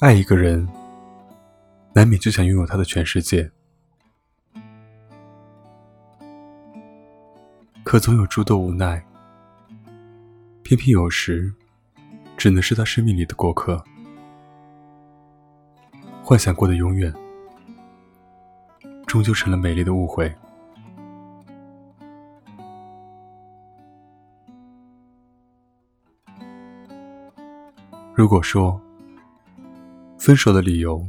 [0.00, 0.64] 爱一个人，
[1.92, 3.50] 难免就想拥有他的全世界，
[7.82, 9.04] 可总有诸多无奈，
[10.62, 11.52] 偏偏有时，
[12.36, 13.82] 只能是他生命里的过客。
[16.22, 17.12] 幻想过的永远，
[19.04, 20.32] 终究成了美丽的误会。
[28.14, 28.80] 如果说，
[30.28, 31.08] 分手的理由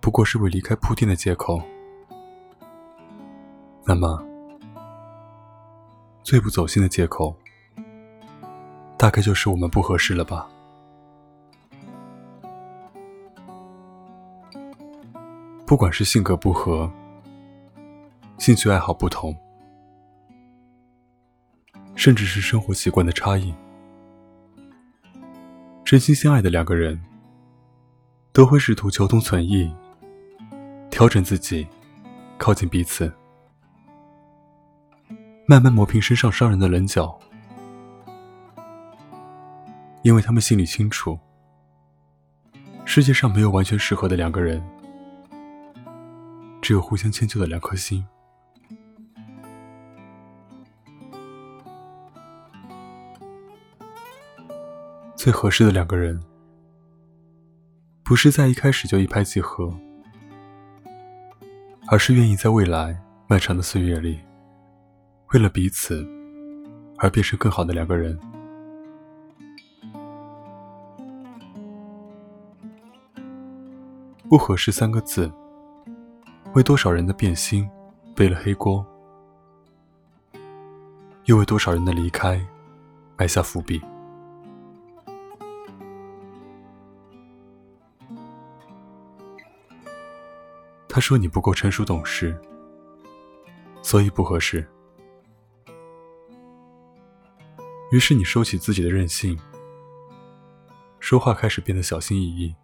[0.00, 1.62] 不过是为离开铺垫的借口，
[3.84, 4.20] 那么
[6.24, 7.36] 最不走心的借口，
[8.98, 10.48] 大概就是我们不合适了吧。
[15.64, 16.90] 不管是性格不合、
[18.38, 19.36] 兴趣爱好不同，
[21.94, 23.54] 甚至是生活习惯的差异，
[25.84, 27.00] 真心相爱的两个人。
[28.36, 29.74] 都会试图求同存异，
[30.90, 31.66] 调整自己，
[32.36, 33.10] 靠近彼此，
[35.46, 37.18] 慢慢磨平身上伤人的棱角，
[40.02, 41.18] 因为他们心里清楚，
[42.84, 44.62] 世界上没有完全适合的两个人，
[46.60, 48.06] 只有互相迁就的两颗心。
[55.14, 56.22] 最合适的两个人。
[58.06, 59.74] 不是在一开始就一拍即合，
[61.88, 64.20] 而是愿意在未来漫长的岁月里，
[65.32, 66.06] 为了彼此
[66.98, 68.16] 而变成更好的两个人。
[74.28, 75.28] 不合适三个字，
[76.54, 77.68] 为多少人的变心
[78.14, 78.86] 背了黑锅，
[81.24, 82.40] 又为多少人的离开
[83.16, 83.82] 埋下伏笔。
[90.96, 92.34] 他说你不够成熟懂事，
[93.82, 94.66] 所以不合适。
[97.92, 99.38] 于是你收起自己的任性，
[100.98, 102.54] 说话开始变得小心翼翼。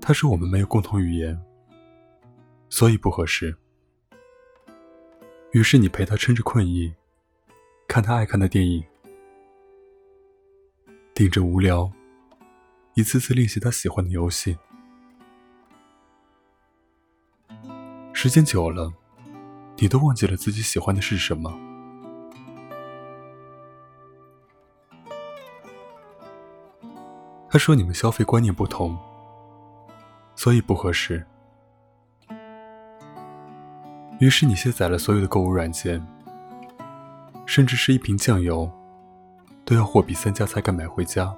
[0.00, 1.36] 他说我们没有共同语言，
[2.68, 3.56] 所以不合适。
[5.50, 6.94] 于是你陪他撑着困意，
[7.88, 8.84] 看他爱看的电影，
[11.12, 11.90] 顶着无聊。
[12.94, 14.56] 一次次练习他喜欢的游戏，
[18.12, 18.92] 时间久了，
[19.78, 21.52] 你都忘记了自己喜欢的是什么。
[27.50, 28.96] 他说：“你们消费观念不同，
[30.36, 31.26] 所以不合适。”
[34.20, 36.00] 于是你卸载了所有的购物软件，
[37.44, 38.70] 甚至是一瓶酱油，
[39.64, 41.36] 都要货比三家才敢买回家。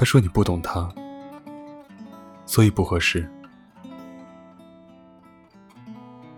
[0.00, 0.90] 他说：“你不懂他，
[2.46, 3.30] 所以不合适。”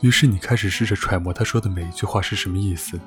[0.02, 2.98] 于是你开始试着揣摩他说的每一句话是什么意思。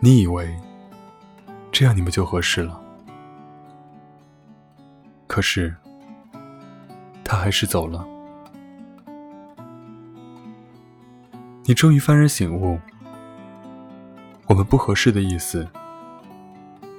[0.00, 0.54] 你以为
[1.72, 2.78] 这样你们就合适了，
[5.26, 5.74] 可是
[7.24, 8.06] 他还是走了。
[11.64, 12.78] 你终于幡然醒悟。
[14.48, 15.68] 我们不合适的意思，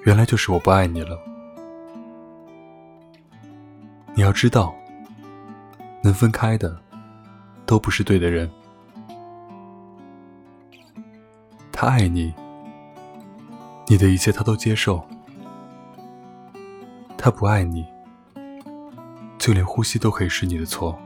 [0.03, 1.17] 原来就是我不爱你了。
[4.13, 4.75] 你要知道，
[6.03, 6.77] 能分开的，
[7.65, 8.49] 都不是对的人。
[11.71, 12.33] 他爱你，
[13.87, 14.99] 你的一切他都接受；
[17.17, 17.85] 他不爱你，
[19.37, 20.99] 就连呼吸都可以是你的错。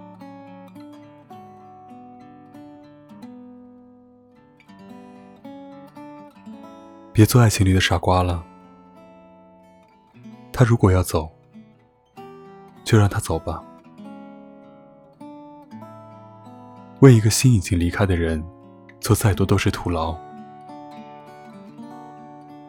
[7.13, 8.44] 别做爱情里的傻瓜了。
[10.53, 11.29] 他如果要走，
[12.83, 13.61] 就让他走吧。
[16.99, 18.43] 为一个心已经离开的人
[18.99, 20.16] 做再多都是徒劳。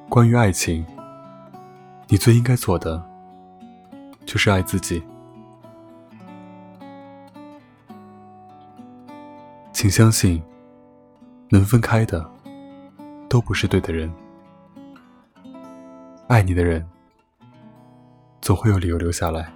[0.08, 0.84] 关于爱情，
[2.08, 3.02] 你最应该做的
[4.26, 5.02] 就是爱自己。
[9.72, 10.42] 请相信，
[11.48, 12.28] 能分开的
[13.28, 14.12] 都不是对的人。
[16.32, 16.82] 爱你的人，
[18.40, 19.52] 总会有理由留下来。